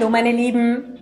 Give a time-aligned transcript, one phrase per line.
[0.00, 0.98] Hallo meine Lieben,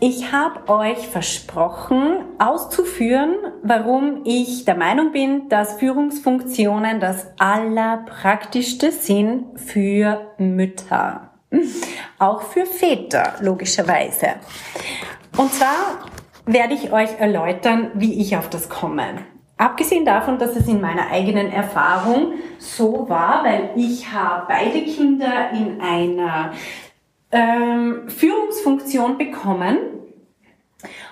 [0.00, 9.58] ich habe euch versprochen auszuführen, warum ich der Meinung bin, dass Führungsfunktionen das allerpraktischste sind
[9.58, 11.30] für Mütter.
[12.18, 14.34] Auch für Väter, logischerweise.
[15.38, 16.04] Und zwar
[16.44, 19.24] werde ich euch erläutern, wie ich auf das komme.
[19.56, 25.50] Abgesehen davon, dass es in meiner eigenen Erfahrung so war, weil ich habe beide Kinder
[25.52, 26.52] in einer
[27.34, 29.76] ähm, Führungsfunktion bekommen.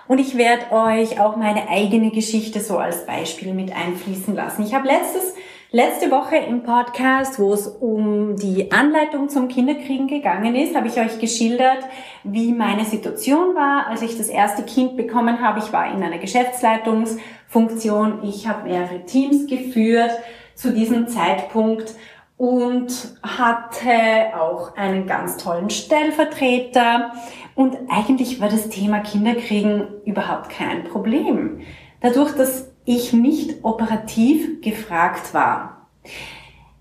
[0.06, 4.62] Und ich werde euch auch meine eigene Geschichte so als Beispiel mit einfließen lassen.
[4.62, 5.34] Ich habe letztes,
[5.70, 10.98] letzte Woche im Podcast, wo es um die Anleitung zum Kinderkriegen gegangen ist, habe ich
[10.98, 11.78] euch geschildert,
[12.24, 15.60] wie meine Situation war, als ich das erste Kind bekommen habe.
[15.60, 18.22] Ich war in einer Geschäftsleitungsfunktion.
[18.22, 20.10] Ich habe mehrere Teams geführt
[20.54, 21.94] zu diesem Zeitpunkt
[22.42, 27.12] und hatte auch einen ganz tollen Stellvertreter.
[27.54, 31.60] Und eigentlich war das Thema Kinderkriegen überhaupt kein Problem.
[32.00, 35.88] Dadurch, dass ich nicht operativ gefragt war.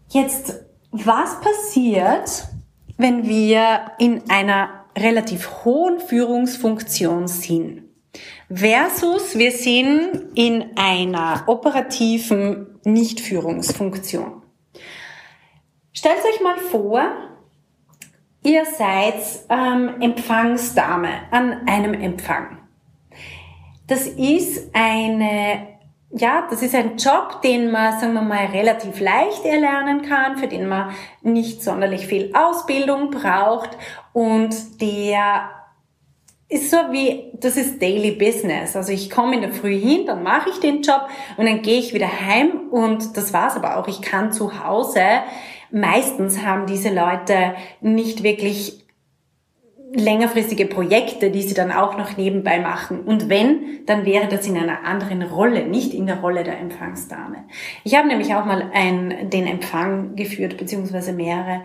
[0.10, 2.48] Jetzt, was passiert,
[2.98, 7.84] wenn wir in einer relativ hohen Führungsfunktion sind?
[8.52, 14.41] Versus wir sind in einer operativen Nichtführungsfunktion.
[15.94, 17.02] Stellt euch mal vor,
[18.44, 19.16] ihr seid
[19.50, 22.58] ähm, Empfangsdame an einem Empfang.
[23.88, 25.68] Das ist eine,
[26.12, 30.48] ja, das ist ein Job, den man, sagen wir mal, relativ leicht erlernen kann, für
[30.48, 30.92] den man
[31.24, 33.72] nicht sonderlich viel Ausbildung braucht
[34.14, 35.50] und der
[36.52, 38.76] ist so wie, das ist Daily Business.
[38.76, 41.08] Also ich komme in der Früh hin, dann mache ich den Job
[41.38, 43.88] und dann gehe ich wieder heim und das war's aber auch.
[43.88, 45.02] Ich kann zu Hause,
[45.72, 48.82] meistens haben diese Leute nicht wirklich
[49.94, 53.02] längerfristige Projekte, die sie dann auch noch nebenbei machen.
[53.02, 57.46] Und wenn, dann wäre das in einer anderen Rolle, nicht in der Rolle der Empfangsdame.
[57.86, 61.62] Ich habe nämlich auch mal ein, den Empfang geführt, beziehungsweise mehrere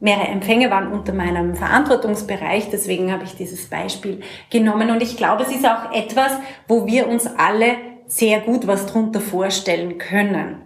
[0.00, 4.20] mehrere Empfänge waren unter meinem Verantwortungsbereich, deswegen habe ich dieses Beispiel
[4.50, 6.32] genommen und ich glaube, es ist auch etwas,
[6.68, 7.76] wo wir uns alle
[8.06, 10.62] sehr gut was drunter vorstellen können.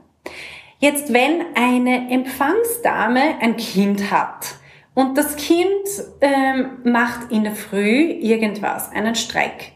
[0.78, 4.56] Jetzt, wenn eine Empfangsdame ein Kind hat
[4.94, 5.86] und das Kind
[6.20, 9.72] ähm, macht in der Früh irgendwas, einen Streik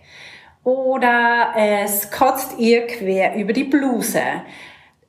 [0.65, 4.21] oder es kotzt ihr quer über die Bluse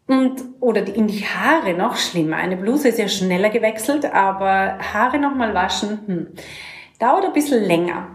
[0.07, 2.37] und, oder in die Haare noch schlimmer.
[2.37, 6.27] Eine Bluse ist ja schneller gewechselt, aber Haare nochmal waschen, hm,
[6.99, 8.07] dauert ein bisschen länger.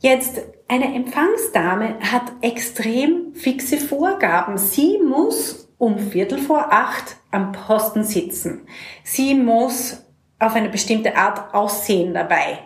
[0.00, 4.56] Jetzt, eine Empfangsdame hat extrem fixe Vorgaben.
[4.56, 8.66] Sie muss um Viertel vor acht am Posten sitzen.
[9.02, 10.04] Sie muss
[10.38, 12.58] auf eine bestimmte Art aussehen dabei.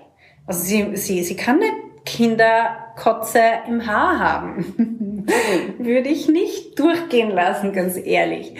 [0.46, 1.74] Also sie, sie, sie kann nicht
[2.04, 5.08] Kinderkotze im Haar haben.
[5.78, 8.54] Würde ich nicht durchgehen lassen, ganz ehrlich.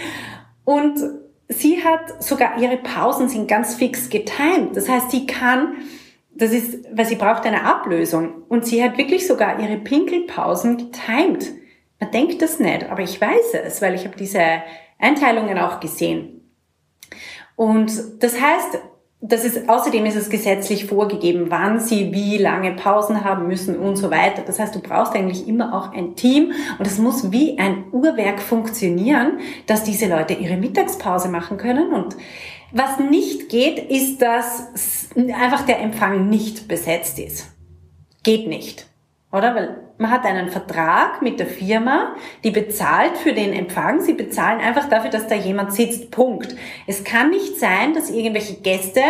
[0.65, 0.99] Und
[1.49, 4.77] sie hat sogar ihre Pausen sind ganz fix getimed.
[4.77, 5.75] Das heißt, sie kann,
[6.35, 8.43] das ist, weil sie braucht eine Ablösung.
[8.49, 11.53] Und sie hat wirklich sogar ihre Pinkelpausen getimed.
[12.01, 14.63] Man denkt das nicht, aber ich weiß es, weil ich habe diese
[14.99, 16.51] Einteilungen auch gesehen.
[17.57, 17.93] Und
[18.23, 18.79] das heißt,
[19.25, 23.95] das ist, außerdem ist es gesetzlich vorgegeben, wann sie wie lange Pausen haben müssen und
[23.95, 24.43] so weiter.
[24.45, 28.41] Das heißt, du brauchst eigentlich immer auch ein Team und es muss wie ein Uhrwerk
[28.41, 31.93] funktionieren, dass diese Leute ihre Mittagspause machen können.
[31.93, 32.17] Und
[32.73, 37.47] was nicht geht, ist, dass einfach der Empfang nicht besetzt ist.
[38.25, 38.87] Geht nicht.
[39.31, 39.55] Oder?
[39.55, 42.15] Weil man hat einen Vertrag mit der Firma,
[42.45, 44.01] die bezahlt für den Empfang.
[44.01, 46.11] Sie bezahlen einfach dafür, dass da jemand sitzt.
[46.11, 46.55] Punkt.
[46.87, 49.01] Es kann nicht sein, dass irgendwelche Gäste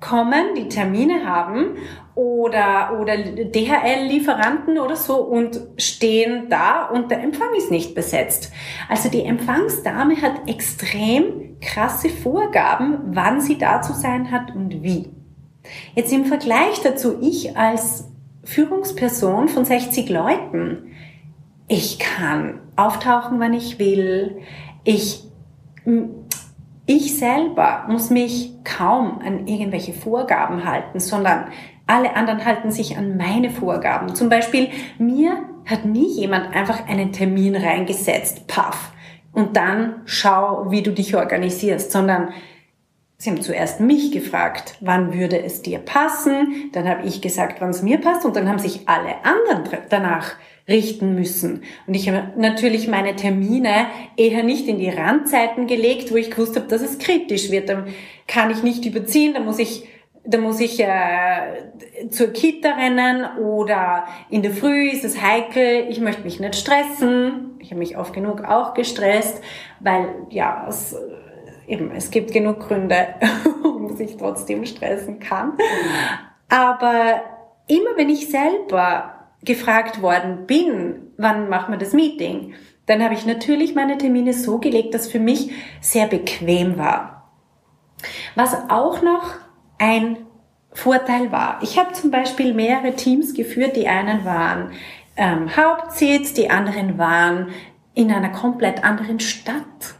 [0.00, 1.76] kommen, die Termine haben
[2.14, 8.52] oder, oder DHL-Lieferanten oder so und stehen da und der Empfang ist nicht besetzt.
[8.88, 15.10] Also die Empfangsdame hat extrem krasse Vorgaben, wann sie da zu sein hat und wie.
[15.94, 18.12] Jetzt im Vergleich dazu, ich als
[18.46, 20.92] Führungsperson von 60 Leuten.
[21.68, 24.38] Ich kann auftauchen, wann ich will.
[24.84, 25.24] Ich,
[26.86, 31.48] ich selber muss mich kaum an irgendwelche Vorgaben halten, sondern
[31.88, 34.14] Alle anderen halten sich an meine Vorgaben.
[34.14, 38.92] Zum Beispiel, mir hat nie jemand einfach einen Termin reingesetzt, paff,
[39.32, 42.30] und dann schau, wie du dich organisierst, sondern
[43.18, 46.70] Sie haben zuerst mich gefragt, wann würde es dir passen?
[46.72, 48.26] Dann habe ich gesagt, wann es mir passt.
[48.26, 50.34] Und dann haben sich alle anderen danach
[50.68, 51.62] richten müssen.
[51.86, 53.86] Und ich habe natürlich meine Termine
[54.16, 57.68] eher nicht in die Randzeiten gelegt, wo ich gewusst habe, dass es kritisch wird.
[57.68, 57.86] Dann
[58.26, 59.86] kann ich nicht überziehen, da muss ich
[60.28, 66.00] da muss ich äh, zur Kita rennen oder in der Früh ist es heikel, ich
[66.00, 67.56] möchte mich nicht stressen.
[67.60, 69.40] Ich habe mich oft genug auch gestresst,
[69.80, 70.96] weil ja, es,
[71.66, 73.08] eben, es gibt genug Gründe,
[73.62, 75.52] warum sich trotzdem stressen kann.
[76.48, 77.22] Aber
[77.66, 79.14] immer wenn ich selber
[79.44, 82.54] gefragt worden bin, wann machen wir das Meeting,
[82.86, 87.32] dann habe ich natürlich meine Termine so gelegt, dass für mich sehr bequem war.
[88.34, 89.34] Was auch noch
[89.78, 90.18] ein
[90.72, 94.72] Vorteil war, ich habe zum Beispiel mehrere Teams geführt, die einen waren
[95.16, 97.48] ähm, Hauptsitz, die anderen waren
[97.94, 99.94] in einer komplett anderen Stadt.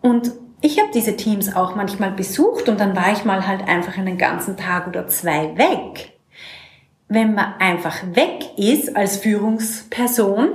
[0.00, 3.98] Und ich habe diese Teams auch manchmal besucht und dann war ich mal halt einfach
[3.98, 6.12] einen ganzen Tag oder zwei weg
[7.12, 10.48] wenn man einfach weg ist als Führungsperson,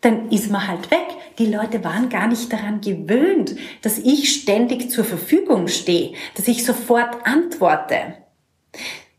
[0.00, 1.06] dann ist man halt weg.
[1.38, 6.64] Die Leute waren gar nicht daran gewöhnt, dass ich ständig zur Verfügung stehe, dass ich
[6.64, 8.14] sofort antworte.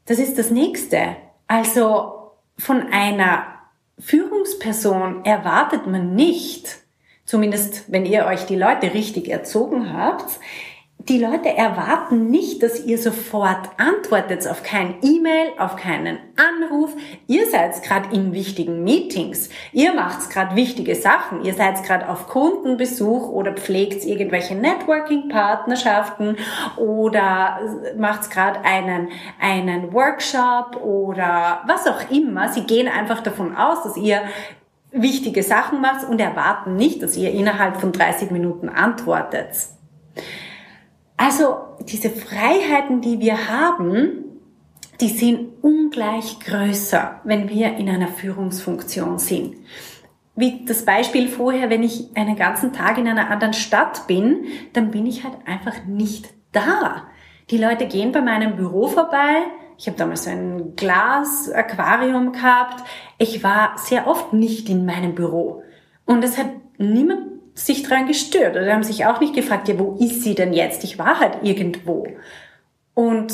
[0.07, 1.15] Das ist das nächste.
[1.47, 3.45] Also von einer
[3.99, 6.78] Führungsperson erwartet man nicht,
[7.29, 10.39] zumindest wenn ihr euch die Leute richtig erzogen habt,
[11.07, 16.93] die Leute erwarten nicht, dass ihr sofort antwortet auf kein E-Mail, auf keinen Anruf.
[17.25, 19.49] Ihr seid gerade in wichtigen Meetings.
[19.71, 21.45] Ihr macht gerade wichtige Sachen.
[21.45, 26.35] Ihr seid gerade auf Kundenbesuch oder pflegt irgendwelche Networking-Partnerschaften
[26.77, 27.59] oder
[27.97, 29.09] macht gerade einen,
[29.39, 32.49] einen Workshop oder was auch immer.
[32.49, 34.21] Sie gehen einfach davon aus, dass ihr
[34.91, 39.49] wichtige Sachen macht und erwarten nicht, dass ihr innerhalb von 30 Minuten antwortet.
[41.17, 41.57] Also
[41.87, 44.25] diese Freiheiten, die wir haben,
[45.01, 49.55] die sind ungleich größer, wenn wir in einer Führungsfunktion sind.
[50.35, 54.91] Wie das Beispiel vorher, wenn ich einen ganzen Tag in einer anderen Stadt bin, dann
[54.91, 57.03] bin ich halt einfach nicht da.
[57.49, 59.43] Die Leute gehen bei meinem Büro vorbei.
[59.79, 62.83] Ich habe damals ein Glas-Aquarium gehabt.
[63.17, 65.63] Ich war sehr oft nicht in meinem Büro.
[66.05, 66.47] Und es hat
[66.77, 70.51] niemand sich dran gestört oder haben sich auch nicht gefragt, ja, wo ist sie denn
[70.51, 70.83] jetzt?
[70.83, 72.07] Ich war halt irgendwo.
[72.93, 73.33] Und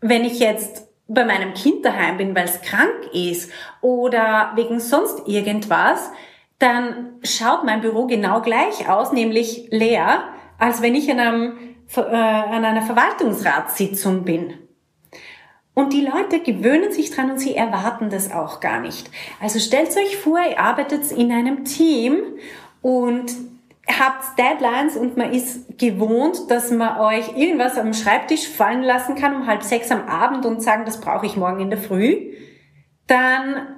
[0.00, 3.50] wenn ich jetzt bei meinem Kind daheim bin, weil es krank ist
[3.80, 6.12] oder wegen sonst irgendwas,
[6.60, 10.22] dann schaut mein Büro genau gleich aus, nämlich leer,
[10.58, 11.58] als wenn ich an, einem,
[11.96, 14.54] äh, an einer Verwaltungsratssitzung bin.
[15.80, 19.10] Und die Leute gewöhnen sich dran und sie erwarten das auch gar nicht.
[19.40, 22.18] Also stellt euch vor, ihr arbeitet in einem Team
[22.82, 23.32] und
[23.88, 29.34] habt Deadlines und man ist gewohnt, dass man euch irgendwas am Schreibtisch fallen lassen kann
[29.34, 32.34] um halb sechs am Abend und sagen, das brauche ich morgen in der Früh,
[33.06, 33.76] dann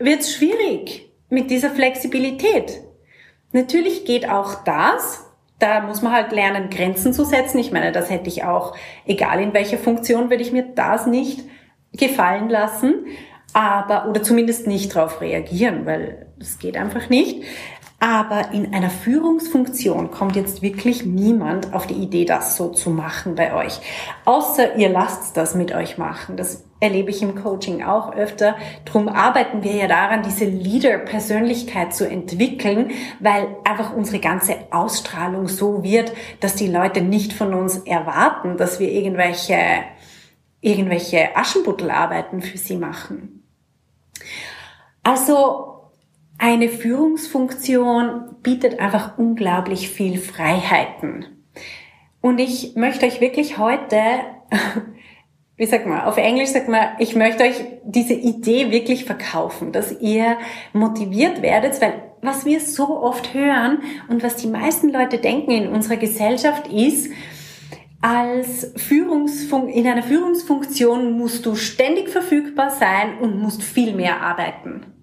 [0.00, 2.82] wird es schwierig mit dieser Flexibilität.
[3.52, 5.27] Natürlich geht auch das.
[5.58, 7.58] Da muss man halt lernen, Grenzen zu setzen.
[7.58, 8.76] Ich meine, das hätte ich auch,
[9.06, 11.40] egal in welcher Funktion, würde ich mir das nicht
[11.92, 13.06] gefallen lassen.
[13.54, 17.44] Aber, oder zumindest nicht darauf reagieren, weil das geht einfach nicht.
[18.00, 23.34] Aber in einer Führungsfunktion kommt jetzt wirklich niemand auf die Idee, das so zu machen
[23.34, 23.80] bei euch.
[24.24, 26.36] Außer ihr lasst das mit euch machen.
[26.36, 28.54] Das erlebe ich im Coaching auch öfter.
[28.84, 35.82] Drum arbeiten wir ja daran, diese Leader-Persönlichkeit zu entwickeln, weil einfach unsere ganze Ausstrahlung so
[35.82, 39.58] wird, dass die Leute nicht von uns erwarten, dass wir irgendwelche,
[40.60, 43.42] irgendwelche Aschenputtelarbeiten für sie machen.
[45.02, 45.77] Also
[46.38, 51.26] eine Führungsfunktion bietet einfach unglaublich viel Freiheiten.
[52.20, 53.96] Und ich möchte euch wirklich heute,
[55.56, 60.00] wie sagt man, auf Englisch sagt man, ich möchte euch diese Idee wirklich verkaufen, dass
[60.00, 60.38] ihr
[60.72, 65.68] motiviert werdet, weil was wir so oft hören und was die meisten Leute denken in
[65.68, 67.12] unserer Gesellschaft ist,
[68.00, 74.97] als Führungsfunk in einer Führungsfunktion musst du ständig verfügbar sein und musst viel mehr arbeiten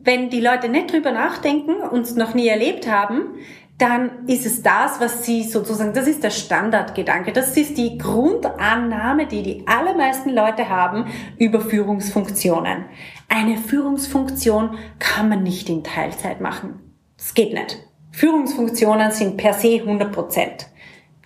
[0.00, 3.34] wenn die Leute nicht drüber nachdenken und es noch nie erlebt haben,
[3.78, 9.26] dann ist es das, was sie sozusagen, das ist der Standardgedanke, das ist die Grundannahme,
[9.26, 11.06] die die allermeisten Leute haben
[11.38, 12.86] über Führungsfunktionen.
[13.28, 16.80] Eine Führungsfunktion kann man nicht in Teilzeit machen.
[17.16, 17.78] Das geht nicht.
[18.10, 20.66] Führungsfunktionen sind per se 100 Prozent.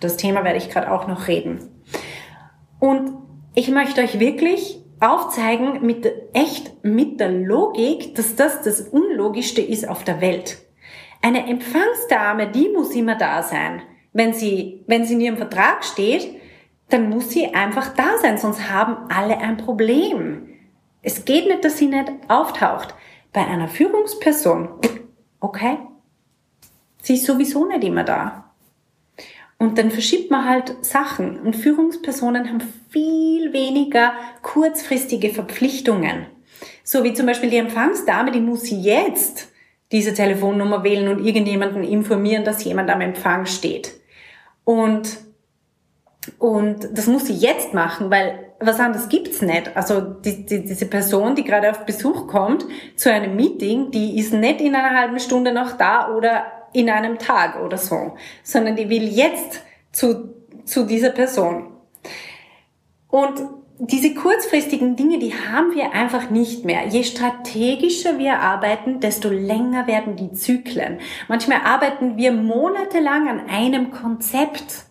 [0.00, 1.70] Das Thema werde ich gerade auch noch reden.
[2.78, 3.12] Und
[3.54, 9.88] ich möchte euch wirklich aufzeigen mit echt mit der Logik, dass das das Unlogischste ist
[9.88, 10.58] auf der Welt.
[11.20, 13.82] Eine Empfangsdame, die muss immer da sein.
[14.12, 16.40] Wenn sie, wenn sie in ihrem Vertrag steht,
[16.88, 20.48] dann muss sie einfach da sein, sonst haben alle ein Problem.
[21.00, 22.94] Es geht nicht, dass sie nicht auftaucht.
[23.32, 24.68] Bei einer Führungsperson,
[25.40, 25.78] okay,
[27.00, 28.51] sie ist sowieso nicht immer da.
[29.62, 31.38] Und dann verschiebt man halt Sachen.
[31.38, 36.26] Und Führungspersonen haben viel weniger kurzfristige Verpflichtungen.
[36.82, 39.52] So wie zum Beispiel die Empfangsdame, die muss jetzt
[39.92, 43.92] diese Telefonnummer wählen und irgendjemanden informieren, dass jemand am Empfang steht.
[44.64, 45.18] Und,
[46.40, 49.76] und das muss sie jetzt machen, weil was anderes gibt's nicht.
[49.76, 52.66] Also die, die, diese Person, die gerade auf Besuch kommt
[52.96, 57.18] zu einem Meeting, die ist nicht in einer halben Stunde noch da oder in einem
[57.18, 59.62] Tag oder so, sondern die will jetzt
[59.92, 61.68] zu, zu dieser Person.
[63.08, 63.42] Und
[63.78, 66.86] diese kurzfristigen Dinge, die haben wir einfach nicht mehr.
[66.86, 71.00] Je strategischer wir arbeiten, desto länger werden die Zyklen.
[71.26, 74.84] Manchmal arbeiten wir monatelang an einem Konzept.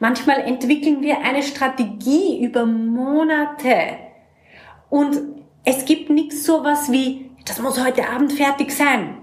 [0.00, 3.96] Manchmal entwickeln wir eine Strategie über Monate.
[4.90, 5.18] Und
[5.64, 9.16] es gibt nichts sowas wie, das muss heute Abend fertig sein.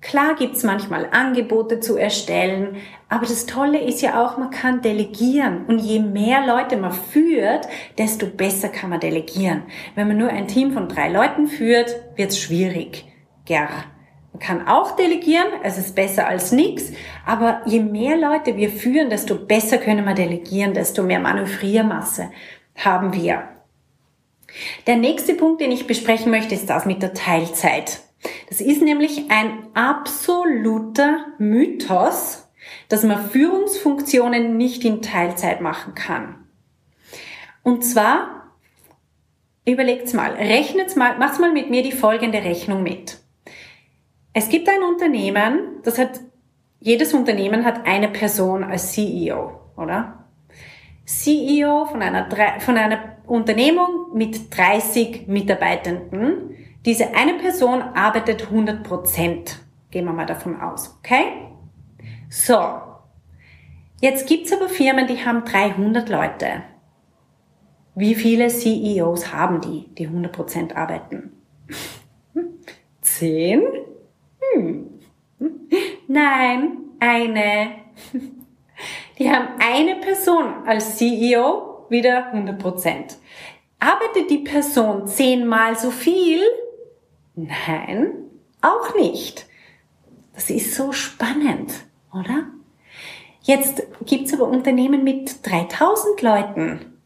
[0.00, 2.76] Klar gibt's manchmal Angebote zu erstellen,
[3.08, 5.66] aber das Tolle ist ja auch, man kann delegieren.
[5.66, 7.66] Und je mehr Leute man führt,
[7.98, 9.64] desto besser kann man delegieren.
[9.96, 13.06] Wenn man nur ein Team von drei Leuten führt, wird's schwierig.
[13.44, 13.68] Ger.
[14.32, 16.92] Man kann auch delegieren, es ist besser als nichts,
[17.26, 22.30] aber je mehr Leute wir führen, desto besser können wir delegieren, desto mehr Manövriermasse
[22.76, 23.48] haben wir.
[24.86, 28.00] Der nächste Punkt, den ich besprechen möchte, ist das mit der Teilzeit.
[28.48, 32.48] Das ist nämlich ein absoluter Mythos,
[32.88, 36.46] dass man Führungsfunktionen nicht in Teilzeit machen kann.
[37.62, 38.52] Und zwar,
[39.66, 43.18] überlegt's mal, rechnet's mal, macht's mal mit mir die folgende Rechnung mit.
[44.32, 46.20] Es gibt ein Unternehmen, das hat,
[46.80, 50.24] jedes Unternehmen hat eine Person als CEO, oder?
[51.04, 52.28] CEO von einer,
[52.60, 56.56] von einer Unternehmung mit 30 Mitarbeitenden
[56.88, 59.58] diese eine Person arbeitet 100 Prozent.
[59.90, 61.50] Gehen wir mal davon aus, okay?
[62.30, 62.58] So.
[64.00, 66.62] Jetzt gibt's aber Firmen, die haben 300 Leute.
[67.94, 71.32] Wie viele CEOs haben die, die 100 Prozent arbeiten?
[73.02, 73.64] Zehn?
[74.40, 74.86] Hm.
[76.08, 77.72] Nein, eine.
[79.18, 83.18] Die haben eine Person als CEO, wieder 100 Prozent.
[83.78, 86.40] Arbeitet die Person zehnmal so viel,
[87.46, 88.14] Nein,
[88.62, 89.46] auch nicht.
[90.34, 91.72] Das ist so spannend,
[92.12, 92.46] oder?
[93.42, 96.98] Jetzt gibt's aber Unternehmen mit 3000 Leuten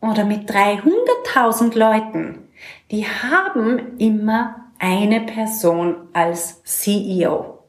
[0.00, 2.48] oder mit 300.000 Leuten.
[2.90, 7.60] Die haben immer eine Person als CEO.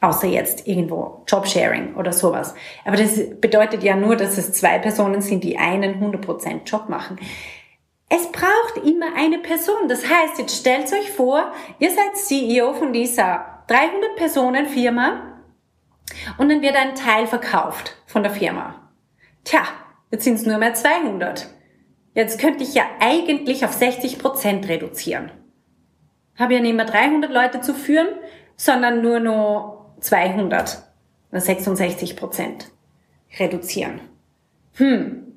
[0.00, 2.54] Außer jetzt irgendwo Jobsharing oder sowas.
[2.84, 7.18] Aber das bedeutet ja nur, dass es zwei Personen sind, die einen 100% Job machen.
[8.14, 9.88] Es braucht immer eine Person.
[9.88, 15.40] Das heißt, jetzt stellt euch vor, ihr seid CEO von dieser 300 Personen Firma
[16.36, 18.90] und dann wird ein Teil verkauft von der Firma.
[19.44, 19.62] Tja,
[20.10, 21.48] jetzt sind es nur mehr 200.
[22.12, 25.32] Jetzt könnte ich ja eigentlich auf 60 Prozent reduzieren.
[26.38, 28.08] Habe ja nicht mehr 300 Leute zu führen,
[28.56, 30.82] sondern nur noch 200.
[31.30, 32.70] 66 Prozent
[33.38, 34.02] reduzieren.
[34.74, 35.31] Hm,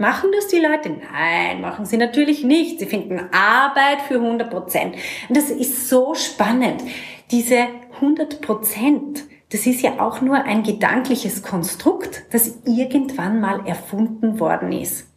[0.00, 0.90] Machen das die Leute?
[0.90, 2.78] Nein, machen sie natürlich nicht.
[2.78, 4.94] Sie finden Arbeit für 100 Prozent.
[5.28, 6.84] Und das ist so spannend.
[7.32, 14.38] Diese 100 Prozent, das ist ja auch nur ein gedankliches Konstrukt, das irgendwann mal erfunden
[14.38, 15.08] worden ist.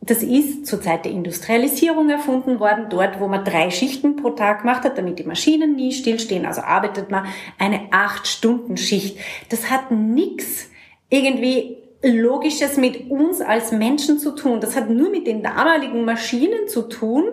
[0.00, 4.62] Das ist zur Zeit der Industrialisierung erfunden worden, dort, wo man drei Schichten pro Tag
[4.62, 6.46] gemacht hat, damit die Maschinen nie stillstehen.
[6.46, 7.26] Also arbeitet man
[7.58, 9.18] eine acht Stunden Schicht.
[9.50, 10.68] Das hat nichts
[11.10, 14.60] irgendwie Logisches mit uns als Menschen zu tun.
[14.60, 17.24] Das hat nur mit den damaligen Maschinen zu tun,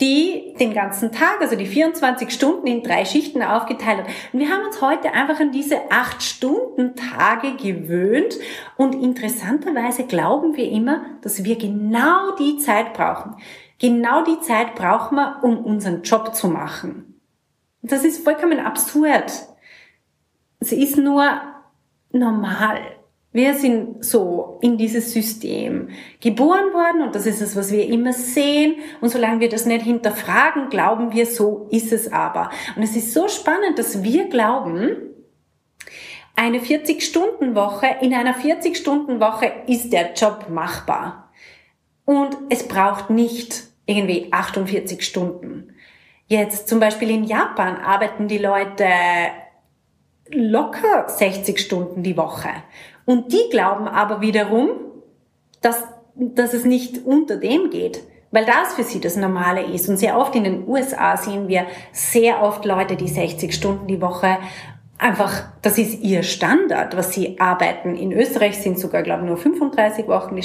[0.00, 4.06] die den ganzen Tag, also die 24 Stunden in drei Schichten aufgeteilt hat.
[4.32, 8.38] Und wir haben uns heute einfach an diese acht Stunden Tage gewöhnt
[8.76, 13.36] und interessanterweise glauben wir immer, dass wir genau die Zeit brauchen.
[13.78, 17.20] Genau die Zeit brauchen wir, um unseren Job zu machen.
[17.82, 19.32] Das ist vollkommen absurd.
[20.60, 21.40] Es ist nur
[22.10, 22.95] normal.
[23.36, 25.90] Wir sind so in dieses System
[26.22, 28.76] geboren worden und das ist es, was wir immer sehen.
[29.02, 32.48] Und solange wir das nicht hinterfragen, glauben wir, so ist es aber.
[32.76, 34.96] Und es ist so spannend, dass wir glauben,
[36.34, 41.30] eine 40-Stunden-Woche, in einer 40-Stunden-Woche ist der Job machbar.
[42.06, 45.74] Und es braucht nicht irgendwie 48 Stunden.
[46.26, 48.86] Jetzt zum Beispiel in Japan arbeiten die Leute
[50.30, 52.48] locker 60 Stunden die Woche.
[53.06, 54.68] Und die glauben aber wiederum,
[55.62, 55.84] dass,
[56.14, 59.88] dass es nicht unter dem geht, weil das für sie das Normale ist.
[59.88, 64.02] Und sehr oft in den USA sehen wir sehr oft Leute, die 60 Stunden die
[64.02, 64.36] Woche
[64.98, 67.96] einfach, das ist ihr Standard, was sie arbeiten.
[67.96, 70.38] In Österreich sind sogar, glaube ich, nur 35 Wochen,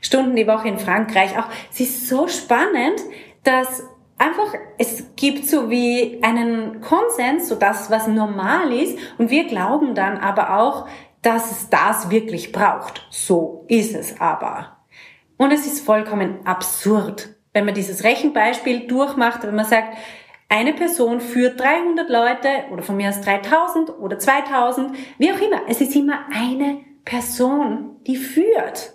[0.00, 1.38] Stunden die Woche in Frankreich.
[1.38, 3.00] Auch, es ist so spannend,
[3.42, 3.82] dass
[4.18, 8.98] einfach, es gibt so wie einen Konsens, so das, was normal ist.
[9.18, 10.86] Und wir glauben dann aber auch,
[11.22, 13.06] dass es das wirklich braucht.
[13.10, 14.76] So ist es aber.
[15.36, 19.96] Und es ist vollkommen absurd, wenn man dieses Rechenbeispiel durchmacht, wenn man sagt,
[20.48, 25.62] eine Person führt 300 Leute oder von mir aus 3000 oder 2000, wie auch immer.
[25.68, 28.92] Es ist immer eine Person, die führt.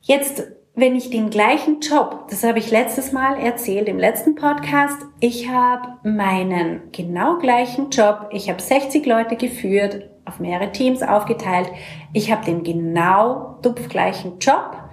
[0.00, 5.00] Jetzt, wenn ich den gleichen Job, das habe ich letztes Mal erzählt im letzten Podcast,
[5.18, 11.70] ich habe meinen genau gleichen Job, ich habe 60 Leute geführt, auf mehrere Teams aufgeteilt,
[12.12, 14.84] ich habe den genau dupfgleichen Job,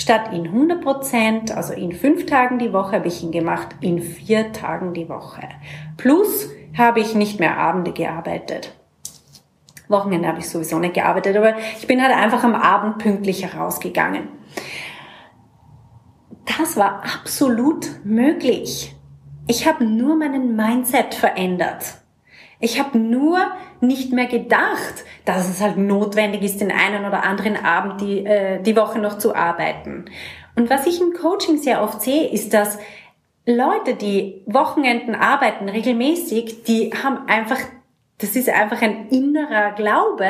[0.00, 4.00] Statt in 100 Prozent, also in fünf Tagen die Woche, habe ich ihn gemacht in
[4.00, 5.46] vier Tagen die Woche.
[5.98, 6.48] Plus
[6.78, 8.72] habe ich nicht mehr Abende gearbeitet.
[9.88, 14.28] Wochenende habe ich sowieso nicht gearbeitet, aber ich bin halt einfach am Abend pünktlich herausgegangen.
[16.58, 18.96] Das war absolut möglich.
[19.48, 21.98] Ich habe nur meinen Mindset verändert.
[22.58, 23.38] Ich habe nur
[23.80, 28.62] nicht mehr gedacht, dass es halt notwendig ist, den einen oder anderen Abend die, äh,
[28.62, 30.06] die Woche noch zu arbeiten.
[30.56, 32.78] Und was ich im Coaching sehr oft sehe, ist, dass
[33.46, 37.58] Leute, die Wochenenden arbeiten, regelmäßig, die haben einfach
[38.20, 40.28] das ist einfach ein innerer Glaube,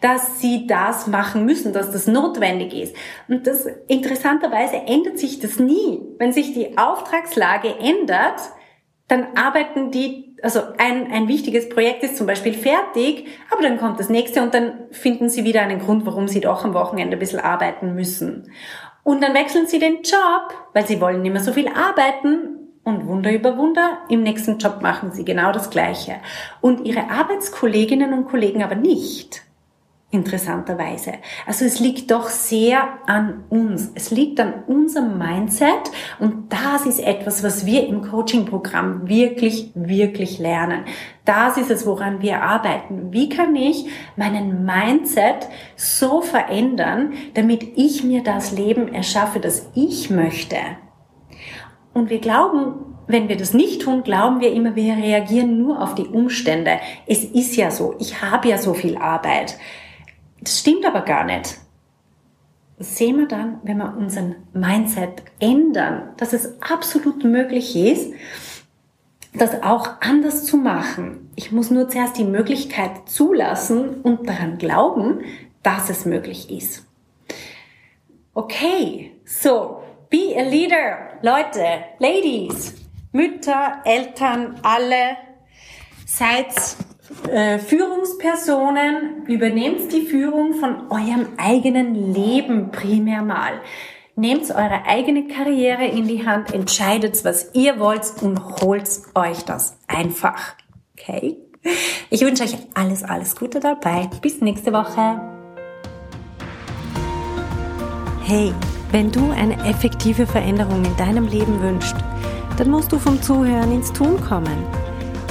[0.00, 2.96] dass sie das machen müssen, dass das notwendig ist.
[3.28, 6.00] Und das interessanterweise ändert sich das nie.
[6.18, 8.40] Wenn sich die Auftragslage ändert,
[9.08, 13.98] dann arbeiten die, also ein, ein wichtiges Projekt ist zum Beispiel fertig, aber dann kommt
[14.00, 17.20] das nächste und dann finden sie wieder einen Grund, warum sie doch am Wochenende ein
[17.20, 18.50] bisschen arbeiten müssen.
[19.02, 23.06] Und dann wechseln sie den Job, weil sie wollen nicht mehr so viel arbeiten und
[23.06, 26.16] Wunder über Wunder, im nächsten Job machen sie genau das Gleiche.
[26.60, 29.43] Und ihre Arbeitskolleginnen und Kollegen aber nicht
[30.14, 31.14] interessanterweise.
[31.46, 33.90] Also es liegt doch sehr an uns.
[33.94, 40.38] Es liegt an unserem Mindset und das ist etwas, was wir im Coaching-Programm wirklich, wirklich
[40.38, 40.84] lernen.
[41.24, 43.12] Das ist es, woran wir arbeiten.
[43.12, 50.10] Wie kann ich meinen Mindset so verändern, damit ich mir das Leben erschaffe, das ich
[50.10, 50.56] möchte?
[51.92, 55.94] Und wir glauben, wenn wir das nicht tun, glauben wir immer, wir reagieren nur auf
[55.94, 56.78] die Umstände.
[57.06, 59.58] Es ist ja so, ich habe ja so viel Arbeit.
[60.44, 61.58] Das stimmt aber gar nicht.
[62.78, 68.12] Das sehen wir dann, wenn wir unseren Mindset ändern, dass es absolut möglich ist,
[69.32, 71.30] das auch anders zu machen.
[71.34, 75.20] Ich muss nur zuerst die Möglichkeit zulassen und daran glauben,
[75.62, 76.86] dass es möglich ist.
[78.34, 80.98] Okay, so, be a leader.
[81.22, 81.64] Leute,
[81.98, 82.74] Ladies,
[83.12, 85.16] Mütter, Eltern, alle,
[86.06, 86.46] seid
[87.30, 93.60] äh, Führungspersonen, übernehmt die Führung von eurem eigenen Leben primär mal.
[94.16, 99.76] Nehmt eure eigene Karriere in die Hand, entscheidet, was ihr wollt und holt euch das
[99.88, 100.54] einfach.
[100.98, 101.36] Okay?
[102.10, 104.08] Ich wünsche euch alles, alles Gute dabei.
[104.20, 105.20] Bis nächste Woche.
[108.22, 108.52] Hey,
[108.92, 111.96] wenn du eine effektive Veränderung in deinem Leben wünschst,
[112.56, 114.83] dann musst du vom Zuhören ins Tun kommen.